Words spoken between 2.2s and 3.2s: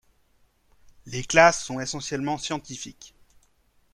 scientifiques.